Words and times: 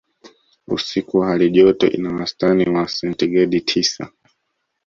Usiku 0.67 1.21
hali 1.21 1.49
joto 1.49 1.85
ina 1.87 2.13
wastani 2.15 2.69
wa 2.69 2.87
sentigredi 2.87 3.61
tisa 3.61 4.09